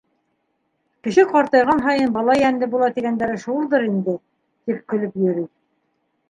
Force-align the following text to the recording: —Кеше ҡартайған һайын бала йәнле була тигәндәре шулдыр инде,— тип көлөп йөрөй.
—Кеше 1.07 1.25
ҡартайған 1.33 1.83
һайын 1.87 2.15
бала 2.15 2.37
йәнле 2.39 2.69
була 2.71 2.89
тигәндәре 2.97 3.37
шулдыр 3.45 3.87
инде,— 3.91 4.17
тип 4.71 4.81
көлөп 4.95 5.23
йөрөй. 5.29 5.47